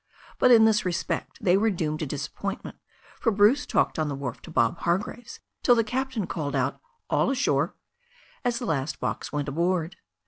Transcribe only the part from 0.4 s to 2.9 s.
in this respect they were doomed to disappoint ment,